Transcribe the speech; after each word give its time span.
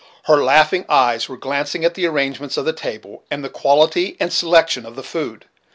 Her 0.23 0.37
Laughing 0.37 0.85
eyes 0.89 1.29
were 1.29 1.37
glancing 1.37 1.85
at 1.85 1.93
the 1.93 2.07
arrangements 2.07 2.57
of 2.57 2.65
the 2.65 2.73
table, 2.73 3.23
and 3.29 3.45
the 3.45 3.49
quality 3.49 4.17
and 4.19 4.33
selection 4.33 4.83
of 4.83 4.95
the 4.95 5.03
food. 5.03 5.45